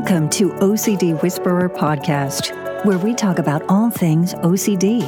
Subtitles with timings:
[0.00, 5.02] Welcome to OCD Whisperer Podcast, where we talk about all things OCD.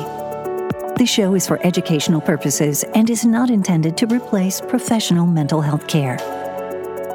[0.99, 5.87] The show is for educational purposes and is not intended to replace professional mental health
[5.87, 6.19] care.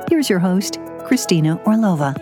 [0.10, 2.16] Here's your host, Christina Orlova.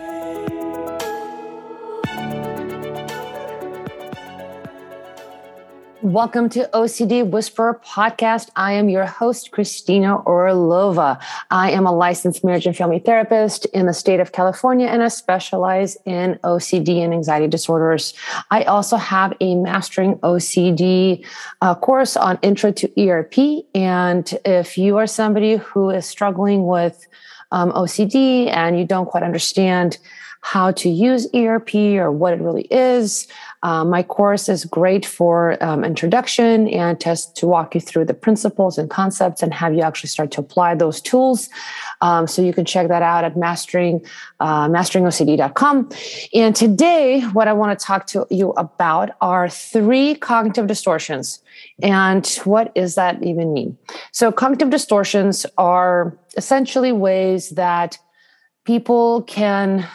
[6.16, 8.48] Welcome to OCD Whisperer podcast.
[8.56, 11.22] I am your host, Christina Orlova.
[11.50, 15.08] I am a licensed marriage and family therapist in the state of California and I
[15.08, 18.14] specialize in OCD and anxiety disorders.
[18.50, 21.22] I also have a mastering OCD
[21.60, 23.66] uh, course on intro to ERP.
[23.74, 27.06] And if you are somebody who is struggling with
[27.52, 29.98] um, OCD and you don't quite understand
[30.40, 33.26] how to use ERP or what it really is,
[33.62, 38.14] um, my course is great for um, introduction and just to walk you through the
[38.14, 41.48] principles and concepts and have you actually start to apply those tools.
[42.00, 44.04] Um, so you can check that out at mastering
[44.38, 45.90] uh, masteringocd.com.
[46.32, 51.42] And today, what I want to talk to you about are three cognitive distortions.
[51.82, 53.76] And what does that even mean?
[54.12, 57.98] So cognitive distortions are essentially ways that
[58.64, 59.86] people can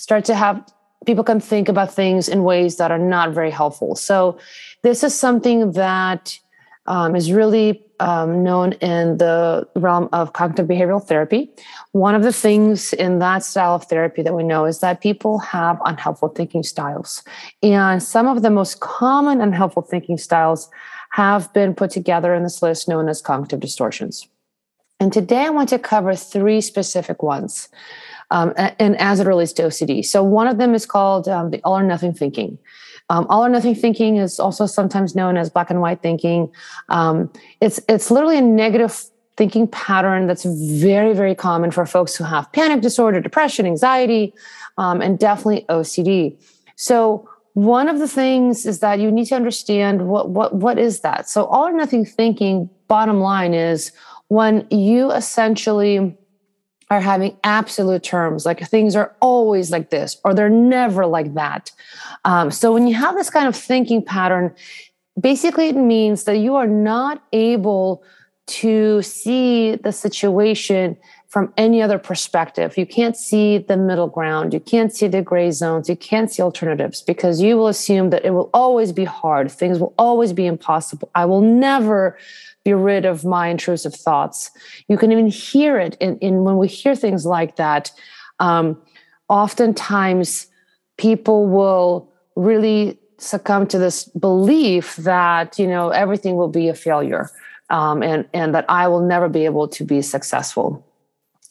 [0.00, 0.64] start to have
[1.06, 3.94] people can think about things in ways that are not very helpful.
[3.94, 4.38] So,
[4.82, 6.38] this is something that
[6.86, 11.50] um, is really um, known in the realm of cognitive behavioral therapy.
[11.92, 15.38] One of the things in that style of therapy that we know is that people
[15.38, 17.22] have unhelpful thinking styles.
[17.62, 20.70] And some of the most common unhelpful thinking styles
[21.12, 24.26] have been put together in this list known as cognitive distortions.
[24.98, 27.68] And today I want to cover three specific ones
[28.30, 30.04] um, and as it relates to OCD.
[30.04, 32.58] So one of them is called um, the all or nothing thinking.
[33.08, 36.50] Um, all or nothing thinking is also sometimes known as black and white thinking.
[36.88, 39.04] Um, it's it's literally a negative
[39.36, 44.32] thinking pattern that's very very common for folks who have panic disorder, depression, anxiety,
[44.78, 46.38] um, and definitely OCD.
[46.76, 51.00] So one of the things is that you need to understand what what what is
[51.00, 51.28] that.
[51.28, 52.70] So all or nothing thinking.
[52.86, 53.92] Bottom line is
[54.28, 56.16] when you essentially
[56.90, 61.70] are having absolute terms like things are always like this or they're never like that
[62.24, 64.54] um, so when you have this kind of thinking pattern
[65.20, 68.02] basically it means that you are not able
[68.46, 70.96] to see the situation
[71.30, 72.76] from any other perspective.
[72.76, 74.52] You can't see the middle ground.
[74.52, 75.88] You can't see the gray zones.
[75.88, 79.50] You can't see alternatives because you will assume that it will always be hard.
[79.52, 81.08] Things will always be impossible.
[81.14, 82.18] I will never
[82.70, 84.50] be rid of my intrusive thoughts.
[84.88, 87.90] You can even hear it in, in when we hear things like that.
[88.38, 88.80] Um,
[89.28, 90.46] oftentimes,
[90.96, 97.30] people will really succumb to this belief that you know everything will be a failure,
[97.70, 100.86] um, and and that I will never be able to be successful.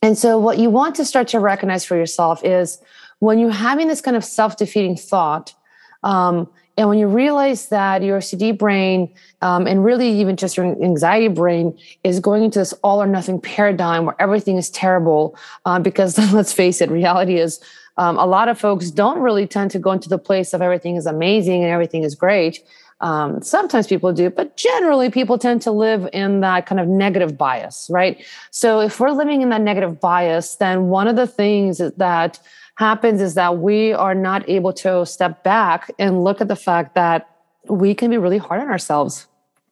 [0.01, 2.81] And so, what you want to start to recognize for yourself is
[3.19, 5.53] when you're having this kind of self defeating thought.
[6.01, 6.47] Um,
[6.79, 11.27] and when you realize that your OCD brain, um, and really even just your anxiety
[11.27, 16.17] brain, is going into this all or nothing paradigm where everything is terrible, uh, because
[16.33, 17.59] let's face it, reality is
[17.97, 20.95] um, a lot of folks don't really tend to go into the place of everything
[20.95, 22.63] is amazing and everything is great.
[23.01, 27.37] Um, sometimes people do, but generally people tend to live in that kind of negative
[27.37, 28.23] bias, right?
[28.51, 32.39] So if we're living in that negative bias, then one of the things that
[32.79, 36.95] happens is that we are not able to step back and look at the fact
[36.95, 37.29] that
[37.67, 39.27] we can be really hard on ourselves.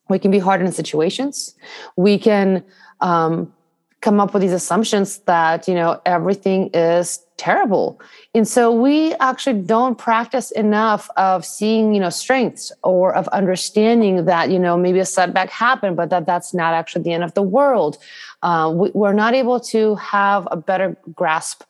[0.10, 1.56] We can be hard in situations.
[1.96, 2.66] We can
[3.00, 3.54] um,
[4.02, 8.00] come up with these assumptions that you know everything is terrible
[8.34, 14.26] and so we actually don't practice enough of seeing you know strengths or of understanding
[14.26, 17.34] that you know maybe a setback happened but that that's not actually the end of
[17.34, 17.98] the world
[18.44, 21.64] uh, we, we're not able to have a better grasp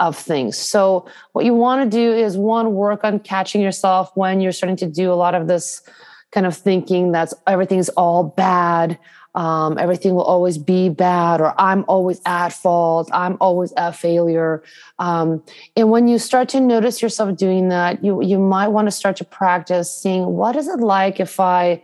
[0.00, 0.56] of things.
[0.56, 4.76] So, what you want to do is one, work on catching yourself when you're starting
[4.76, 5.82] to do a lot of this
[6.30, 8.98] kind of thinking that's everything's all bad.
[9.34, 14.64] Um, everything will always be bad, or I'm always at fault, I'm always a failure.
[14.98, 15.44] Um,
[15.76, 19.16] and when you start to notice yourself doing that, you you might want to start
[19.16, 21.82] to practice seeing what is it like if I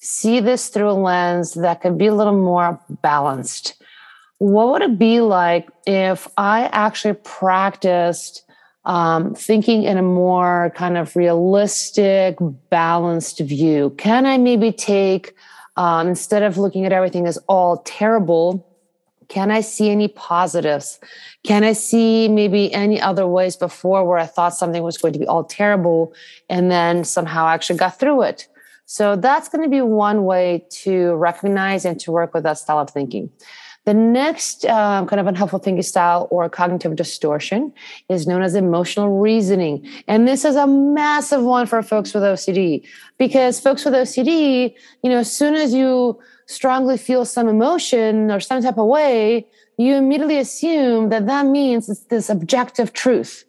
[0.00, 3.82] see this through a lens that could be a little more balanced
[4.38, 8.42] what would it be like if I actually practiced
[8.84, 12.36] um, thinking in a more kind of realistic,
[12.70, 13.94] balanced view?
[13.96, 15.34] Can I maybe take,
[15.76, 18.66] um, instead of looking at everything as all terrible,
[19.28, 21.00] can I see any positives?
[21.44, 25.18] Can I see maybe any other ways before where I thought something was going to
[25.18, 26.12] be all terrible
[26.50, 28.48] and then somehow actually got through it?
[28.86, 32.80] So that's going to be one way to recognize and to work with that style
[32.80, 33.30] of thinking.
[33.84, 37.72] The next um, kind of unhelpful thinking style or cognitive distortion
[38.08, 39.86] is known as emotional reasoning.
[40.08, 42.86] And this is a massive one for folks with OCD
[43.18, 48.40] because folks with OCD, you know, as soon as you strongly feel some emotion or
[48.40, 49.46] some type of way,
[49.76, 53.44] you immediately assume that that means it's this objective truth.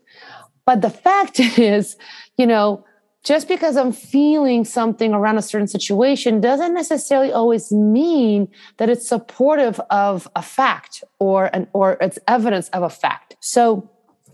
[0.65, 1.95] But the fact is,
[2.37, 2.83] you know,
[3.25, 9.09] just because I'm feeling something around a certain situation doesn't necessarily always mean that it's
[9.09, 13.35] supportive of a fact or an or it's evidence of a fact.
[13.39, 13.89] So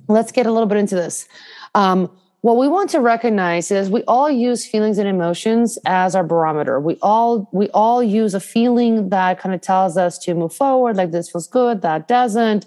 [0.10, 1.26] let's get a little bit into this.
[1.74, 2.12] Um,
[2.42, 6.80] what we want to recognize is we all use feelings and emotions as our barometer.
[6.80, 10.98] We all we all use a feeling that kind of tells us to move forward,
[10.98, 12.66] like this feels good, that doesn't.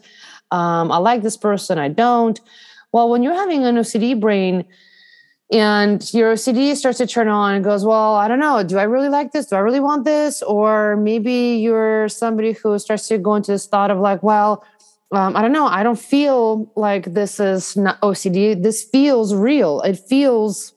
[0.50, 2.40] Um, I like this person, I don't.
[2.92, 4.64] Well, when you're having an OCD brain,
[5.52, 8.62] and your OCD starts to turn on and goes, Well, I don't know.
[8.62, 9.46] Do I really like this?
[9.46, 10.42] Do I really want this?
[10.42, 14.64] Or maybe you're somebody who starts to go into this thought of like, Well,
[15.12, 15.66] um, I don't know.
[15.66, 18.60] I don't feel like this is not OCD.
[18.60, 19.80] This feels real.
[19.82, 20.72] It feels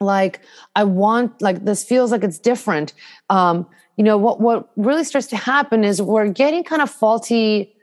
[0.00, 0.40] like
[0.76, 2.94] I want, like this feels like it's different.
[3.28, 3.66] Um,
[3.96, 7.74] you know, what, what really starts to happen is we're getting kind of faulty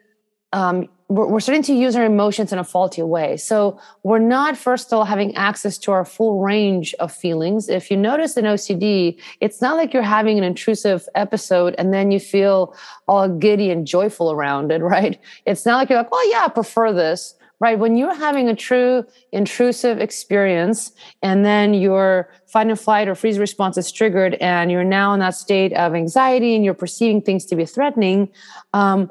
[0.54, 3.38] um, we're, starting to use our emotions in a faulty way.
[3.38, 7.70] So we're not, first of all, having access to our full range of feelings.
[7.70, 12.12] If you notice in OCD, it's not like you're having an intrusive episode and then
[12.12, 12.76] you feel
[13.08, 15.20] all giddy and joyful around it, right?
[15.46, 17.80] It's not like you're like, well, yeah, I prefer this right?
[17.80, 23.40] When you're having a true intrusive experience and then your fight and flight or freeze
[23.40, 27.46] response is triggered and you're now in that state of anxiety and you're perceiving things
[27.46, 28.28] to be threatening,
[28.74, 29.10] um,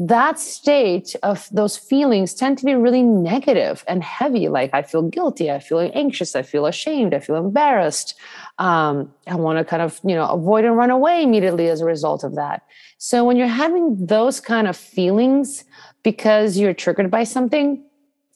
[0.00, 4.48] that state of those feelings tend to be really negative and heavy.
[4.48, 8.14] Like I feel guilty, I feel anxious, I feel ashamed, I feel embarrassed.
[8.58, 11.84] Um, I want to kind of, you know, avoid and run away immediately as a
[11.84, 12.62] result of that.
[12.96, 15.64] So when you're having those kind of feelings
[16.02, 17.84] because you're triggered by something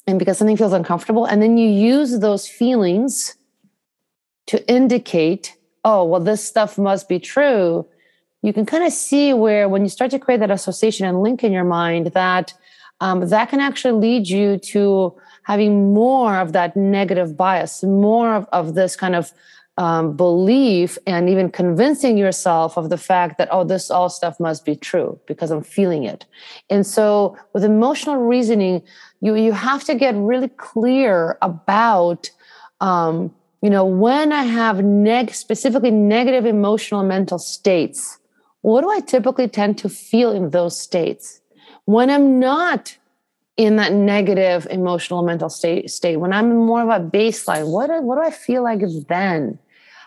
[0.07, 3.37] and because something feels uncomfortable, and then you use those feelings
[4.49, 7.87] to indicate, oh, well, this stuff must be true
[8.45, 11.43] you can kind of see where when you start to create that association and link
[11.43, 12.53] in your mind that
[13.01, 15.15] um, that can actually lead you to
[15.45, 19.33] having more of that negative bias more of, of this kind of
[19.79, 24.65] um, belief and even convincing yourself of the fact that oh this all stuff must
[24.67, 26.27] be true because i'm feeling it.
[26.69, 28.83] And so with emotional reasoning
[29.23, 32.31] you you have to get really clear about
[32.83, 38.19] um, you know when i have neg specifically negative emotional mental states
[38.65, 41.43] what do I typically tend to feel in those states?
[41.85, 42.97] When I'm not
[43.59, 48.15] in that negative emotional mental state, state when I'm more of a baseline, what, what
[48.15, 49.59] do I feel like then?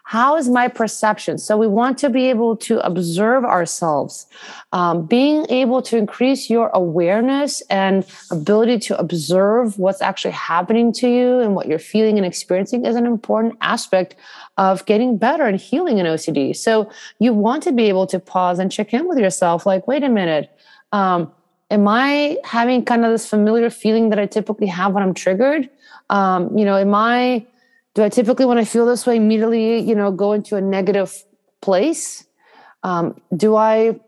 [0.08, 1.38] How is my perception?
[1.38, 4.26] So we want to be able to observe ourselves.
[4.72, 11.10] Um, being able to increase your awareness and ability to observe what's actually happening to
[11.10, 14.16] you and what you're feeling and experiencing is an important aspect
[14.56, 16.56] of getting better and healing in OCD.
[16.56, 16.90] So
[17.20, 20.10] you want to be able to pause and check in with yourself like, wait a
[20.10, 20.50] minute.
[20.94, 21.34] Um,
[21.70, 25.70] am I having kind of this familiar feeling that I typically have when I'm triggered?
[26.10, 27.46] Um, you know, am I
[27.98, 31.12] do I typically, when I feel this way, immediately, you know, go into a negative
[31.62, 32.28] place?
[32.84, 34.00] Um, do I,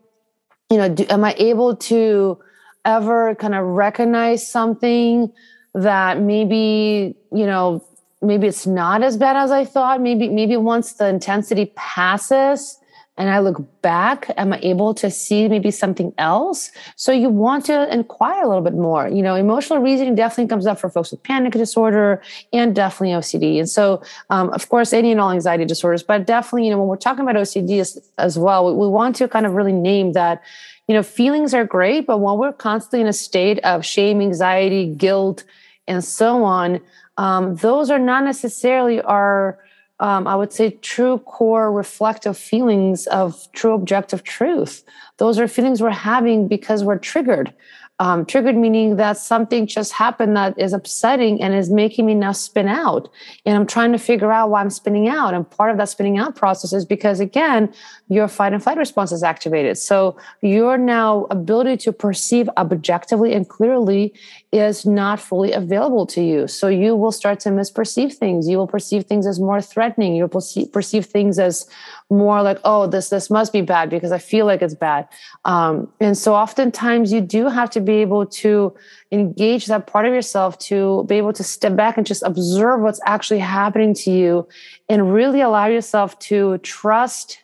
[0.70, 2.38] you know, do, am I able to
[2.84, 5.32] ever kind of recognize something
[5.74, 7.84] that maybe, you know,
[8.22, 10.00] maybe it's not as bad as I thought?
[10.00, 12.78] Maybe, maybe once the intensity passes,
[13.20, 16.72] and I look back, am I able to see maybe something else?
[16.96, 19.08] So you want to inquire a little bit more.
[19.08, 22.22] You know, emotional reasoning definitely comes up for folks with panic disorder
[22.54, 23.58] and definitely OCD.
[23.58, 26.88] And so, um, of course, any and all anxiety disorders, but definitely, you know, when
[26.88, 30.12] we're talking about OCD as, as well, we, we want to kind of really name
[30.14, 30.42] that
[30.88, 34.86] you know, feelings are great, but when we're constantly in a state of shame, anxiety,
[34.86, 35.44] guilt,
[35.86, 36.80] and so on,
[37.16, 39.58] um, those are not necessarily our
[40.00, 44.82] um, I would say, true core reflective feelings of true objective truth.
[45.18, 47.54] Those are feelings we're having because we're triggered.
[47.98, 52.32] Um, triggered meaning that something just happened that is upsetting and is making me now
[52.32, 53.10] spin out.
[53.44, 55.34] And I'm trying to figure out why I'm spinning out.
[55.34, 57.70] And part of that spinning out process is because, again,
[58.08, 59.76] your fight and flight response is activated.
[59.76, 64.14] So your now ability to perceive objectively and clearly
[64.52, 66.48] is not fully available to you.
[66.48, 68.48] So you will start to misperceive things.
[68.48, 70.16] You will perceive things as more threatening.
[70.16, 71.68] You'll perceive, perceive things as
[72.10, 75.06] more like, oh, this this must be bad because I feel like it's bad.
[75.44, 78.74] Um, and so oftentimes you do have to be able to
[79.12, 83.00] engage that part of yourself to be able to step back and just observe what's
[83.06, 84.48] actually happening to you
[84.88, 87.38] and really allow yourself to trust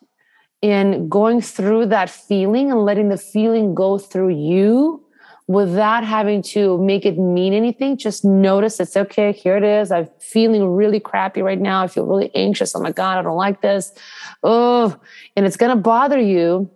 [0.60, 5.05] in going through that feeling and letting the feeling go through you
[5.48, 7.96] without having to make it mean anything.
[7.96, 9.32] Just notice it's okay.
[9.32, 9.92] Here it is.
[9.92, 11.82] I'm feeling really crappy right now.
[11.82, 12.74] I feel really anxious.
[12.74, 13.92] Oh my God, I don't like this.
[14.42, 14.98] Oh,
[15.36, 16.70] and it's going to bother you.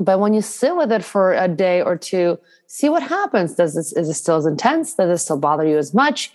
[0.00, 3.54] But when you sit with it for a day or two, see what happens.
[3.54, 4.94] Does this, is it still as intense?
[4.94, 6.32] Does it still bother you as much?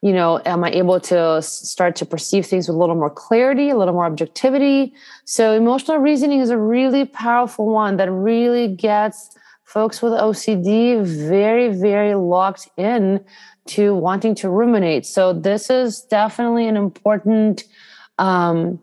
[0.00, 3.70] You know, am I able to start to perceive things with a little more clarity,
[3.70, 4.94] a little more objectivity?
[5.24, 9.36] So, emotional reasoning is a really powerful one that really gets
[9.68, 13.22] folks with OCD very, very locked in
[13.66, 15.04] to wanting to ruminate.
[15.04, 17.64] So this is definitely an important,
[18.18, 18.80] um,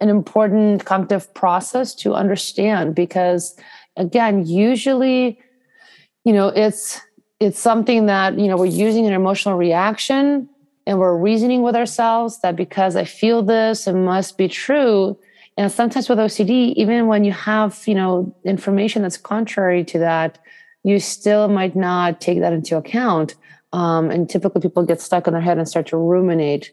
[0.00, 3.56] an important cognitive process to understand because,
[3.96, 5.38] again, usually,
[6.24, 7.00] you know, it's
[7.38, 10.48] it's something that you know we're using an emotional reaction
[10.86, 15.18] and we're reasoning with ourselves that because I feel this, it must be true
[15.56, 20.38] and sometimes with ocd even when you have you know information that's contrary to that
[20.86, 23.34] you still might not take that into account.
[23.72, 26.70] Um, and typically people get stuck in their head and start to ruminate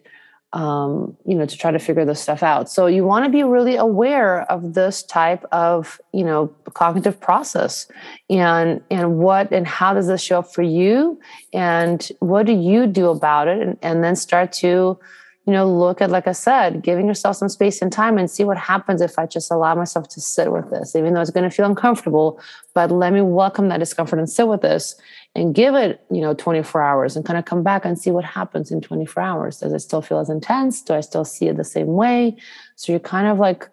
[0.53, 2.69] um, you know to try to figure this stuff out.
[2.69, 7.87] So you want to be really aware of this type of you know cognitive process.
[8.29, 11.19] And and what and how does this show up for you?
[11.51, 13.59] And what do you do about it?
[13.59, 14.99] And, and then start to
[15.45, 18.45] you know, look at, like I said, giving yourself some space and time and see
[18.45, 21.49] what happens if I just allow myself to sit with this, even though it's going
[21.49, 22.39] to feel uncomfortable.
[22.73, 24.95] But let me welcome that discomfort and sit with this
[25.35, 28.23] and give it, you know, 24 hours and kind of come back and see what
[28.23, 29.59] happens in 24 hours.
[29.59, 30.81] Does it still feel as intense?
[30.81, 32.37] Do I still see it the same way?
[32.77, 33.67] So you're kind of like,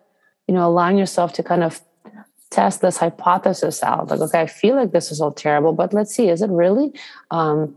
[0.49, 1.81] you know, allowing yourself to kind of
[2.51, 4.09] test this hypothesis out.
[4.09, 6.93] Like, okay, I feel like this is all terrible, but let's see, is it really?
[7.31, 7.77] Um,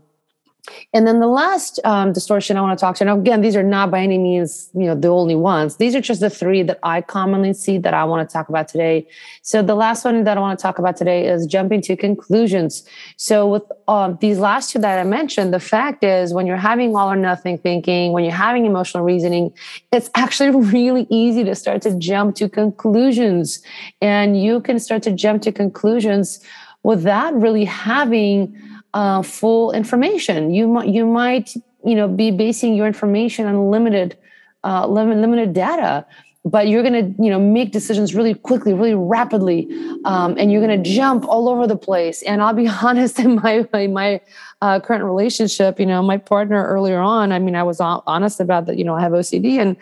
[0.92, 3.62] and then the last um, distortion I want to talk to, and again, these are
[3.62, 5.76] not by any means, you know, the only ones.
[5.76, 8.68] These are just the three that I commonly see that I want to talk about
[8.68, 9.06] today.
[9.42, 12.86] So the last one that I want to talk about today is jumping to conclusions.
[13.16, 16.96] So with um, these last two that I mentioned, the fact is when you're having
[16.96, 19.52] all or nothing thinking, when you're having emotional reasoning,
[19.92, 23.62] it's actually really easy to start to jump to conclusions,
[24.00, 26.40] and you can start to jump to conclusions
[26.84, 28.56] without really having
[28.94, 30.54] uh, full information.
[30.54, 34.16] You might you might you know be basing your information on limited
[34.62, 36.06] uh, limited data,
[36.44, 39.68] but you're going to you know make decisions really quickly, really rapidly,
[40.04, 42.22] um, and you're going to jump all over the place.
[42.22, 44.20] And I'll be honest, in my my,
[44.62, 48.66] uh, current relationship, you know, my partner earlier on, I mean, I was honest about
[48.66, 48.78] that.
[48.78, 49.76] You know, I have OCD and.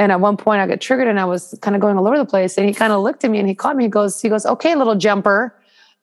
[0.00, 2.16] And at one point I got triggered and I was kind of going all over
[2.16, 2.56] the place.
[2.56, 3.82] And he kind of looked at me and he caught me.
[3.82, 5.57] He goes, he goes, okay, little jumper.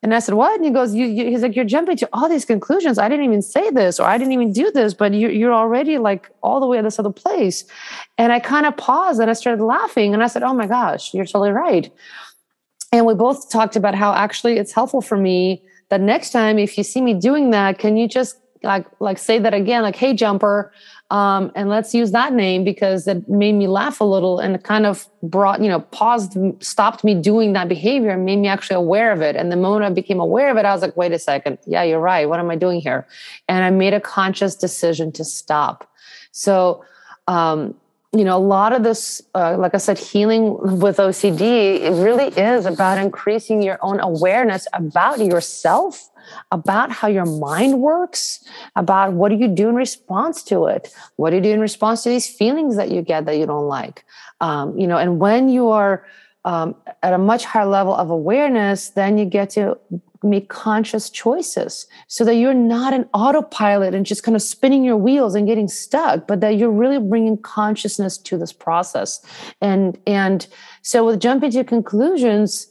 [0.06, 0.56] And I said, what?
[0.56, 3.00] And he goes, you, you, he's like, you're jumping to all these conclusions.
[3.00, 5.98] I didn't even say this, or I didn't even do this, but you, you're already
[5.98, 7.66] like all the way at this other place.
[8.20, 11.12] And I kind of paused and I started laughing and I said, oh my gosh,
[11.12, 11.92] you're totally right.
[12.92, 16.78] And we both talked about how actually it's helpful for me that next time, if
[16.78, 20.14] you see me doing that, can you just like, like say that again, like, hey,
[20.14, 20.74] jumper,
[21.12, 24.64] um, and let's use that name because it made me laugh a little and it
[24.64, 28.76] kind of brought, you know, paused, stopped me doing that behavior and made me actually
[28.76, 29.36] aware of it.
[29.36, 31.60] And the moment I became aware of it, I was like, wait a second.
[31.68, 32.28] Yeah, you're right.
[32.28, 33.06] What am I doing here?
[33.48, 35.88] And I made a conscious decision to stop.
[36.32, 36.84] So,
[37.28, 37.76] um,
[38.12, 42.28] you know, a lot of this, uh, like I said, healing with OCD, it really
[42.30, 46.10] is about increasing your own awareness about yourself
[46.52, 48.44] about how your mind works,
[48.76, 50.94] about what do you do in response to it?
[51.18, 53.68] What do you do in response to these feelings that you get that you don't
[53.68, 54.06] like?
[54.42, 56.06] Um, you know, and when you are
[56.46, 59.78] um, at a much higher level of awareness, then you get to
[60.26, 64.98] make conscious choices so that you're not an autopilot and just kind of spinning your
[64.98, 69.24] wheels and getting stuck but that you're really bringing consciousness to this process
[69.62, 70.48] and and
[70.82, 72.68] so with jumping to conclusions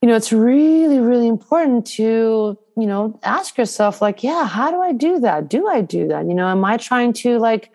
[0.00, 4.80] you know it's really really important to you know ask yourself like yeah how do
[4.80, 5.48] i do that?
[5.48, 6.26] Do i do that?
[6.26, 7.70] You know am i trying to like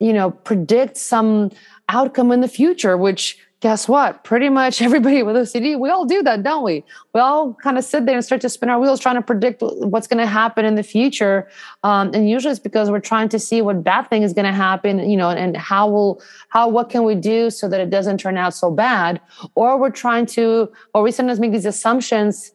[0.00, 1.50] you know predict some
[1.88, 2.96] outcome in the future?
[2.96, 4.24] Which guess what?
[4.24, 6.84] Pretty much everybody with ocd we all do that don't we?
[7.14, 9.62] We all kind of sit there and start to spin our wheels trying to predict
[9.62, 11.48] what's going to happen in the future.
[11.84, 14.52] Um, and usually it's because we're trying to see what bad thing is going to
[14.52, 18.18] happen you know and how will how what can we do so that it doesn't
[18.18, 19.20] turn out so bad?
[19.54, 22.52] Or we're trying to or we sometimes make these assumptions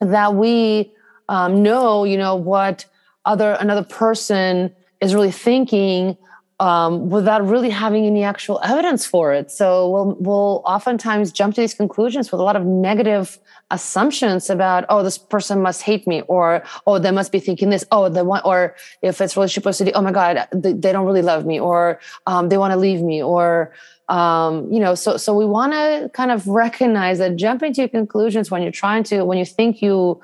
[0.00, 0.92] that we
[1.30, 2.84] um, know, you know, what
[3.24, 6.18] other another person is really thinking
[6.58, 9.50] um, without really having any actual evidence for it.
[9.50, 13.38] So we'll we'll oftentimes jump to these conclusions with a lot of negative
[13.70, 17.84] assumptions about oh this person must hate me or oh they must be thinking this
[17.92, 21.22] oh the one or if it's relationship OCD oh my god they, they don't really
[21.22, 23.72] love me or um, they want to leave me or
[24.08, 28.50] um, you know so so we want to kind of recognize that jumping to conclusions
[28.50, 30.20] when you're trying to when you think you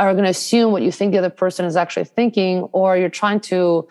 [0.00, 3.08] are going to assume what you think the other person is actually thinking or you're
[3.08, 3.86] trying to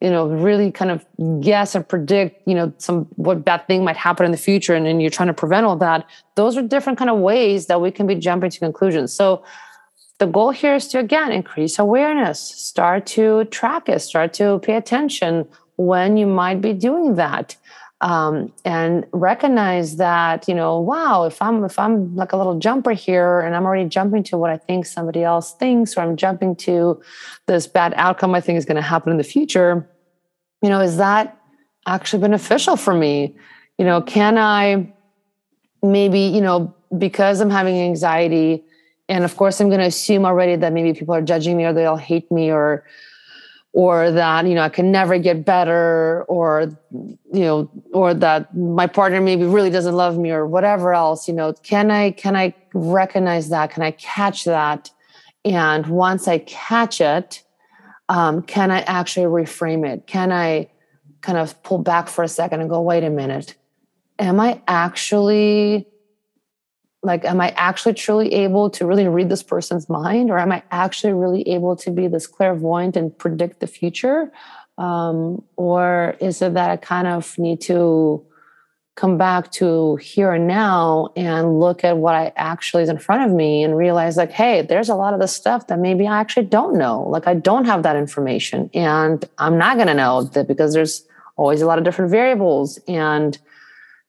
[0.00, 1.06] you know really kind of
[1.40, 4.86] guess and predict you know some what bad thing might happen in the future and
[4.86, 6.06] then you're trying to prevent all that.
[6.34, 9.12] Those are different kind of ways that we can be jumping to conclusions.
[9.12, 9.42] So
[10.18, 14.76] the goal here is to again increase awareness start to track it start to pay
[14.76, 17.56] attention when you might be doing that
[18.00, 22.92] um, and recognize that you know wow if i'm if i'm like a little jumper
[22.92, 26.54] here and i'm already jumping to what i think somebody else thinks or i'm jumping
[26.54, 27.00] to
[27.46, 29.88] this bad outcome i think is going to happen in the future
[30.62, 31.40] you know is that
[31.86, 33.36] actually beneficial for me?
[33.78, 34.92] You know can i
[35.82, 38.64] maybe you know because i'm having anxiety
[39.08, 41.72] and of course i'm going to assume already that maybe people are judging me or
[41.72, 42.84] they'll hate me or
[43.76, 48.86] or that you know I can never get better, or you know, or that my
[48.86, 51.28] partner maybe really doesn't love me, or whatever else.
[51.28, 53.70] You know, can I can I recognize that?
[53.70, 54.90] Can I catch that?
[55.44, 57.42] And once I catch it,
[58.08, 60.06] um, can I actually reframe it?
[60.06, 60.70] Can I
[61.20, 63.56] kind of pull back for a second and go, wait a minute,
[64.18, 65.86] am I actually
[67.06, 70.62] like am i actually truly able to really read this person's mind or am i
[70.70, 74.30] actually really able to be this clairvoyant and predict the future?
[74.78, 78.22] Um, or is it that i kind of need to
[78.94, 83.24] come back to here and now and look at what i actually is in front
[83.24, 86.18] of me and realize like hey there's a lot of the stuff that maybe i
[86.18, 87.02] actually don't know.
[87.08, 91.06] Like i don't have that information and i'm not going to know that because there's
[91.36, 92.78] always a lot of different variables.
[92.88, 93.38] And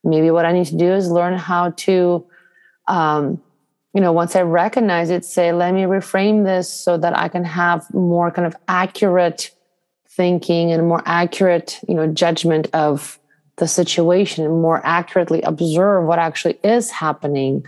[0.03, 2.25] maybe what i need to do is learn how to
[2.87, 3.41] um,
[3.93, 7.43] you know, once I recognize it, say, let me reframe this so that I can
[7.43, 9.51] have more kind of accurate
[10.07, 13.19] thinking and more accurate, you know, judgment of
[13.57, 17.65] the situation and more accurately observe what actually is happening.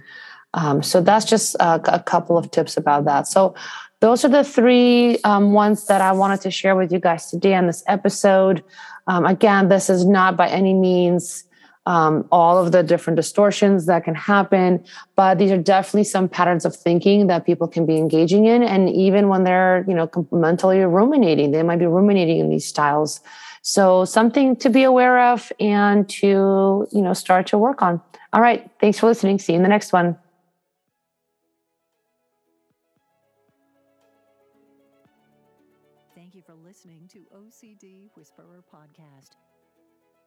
[0.53, 3.27] Um, so that's just a, a, couple of tips about that.
[3.27, 3.55] So
[3.99, 7.55] those are the three um, ones that I wanted to share with you guys today
[7.55, 8.63] on this episode.
[9.08, 11.43] Um, again, this is not by any means
[11.86, 14.84] um, all of the different distortions that can happen.
[15.15, 18.63] But these are definitely some patterns of thinking that people can be engaging in.
[18.63, 23.22] And even when they're, you know, mentally ruminating, they might be ruminating in these styles.
[23.62, 28.02] So something to be aware of and to, you know, start to work on.
[28.32, 28.70] All right.
[28.80, 29.39] Thanks for listening.
[29.39, 30.18] See you in the next one.
[36.15, 39.36] Thank you for listening to OCD Whisperer Podcast.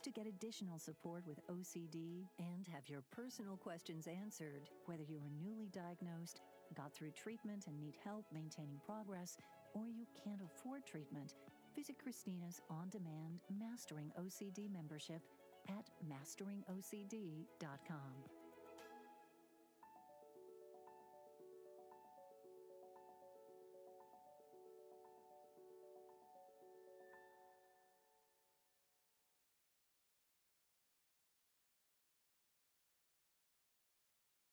[0.03, 5.31] To get additional support with OCD and have your personal questions answered, whether you are
[5.41, 6.41] newly diagnosed,
[6.75, 9.37] got through treatment and need help maintaining progress,
[9.75, 11.35] or you can't afford treatment,
[11.77, 15.23] visit Christina's on demand Mastering OCD membership
[15.69, 18.42] at masteringocd.com.